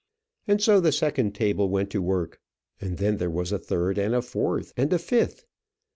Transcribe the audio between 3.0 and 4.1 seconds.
there was a third,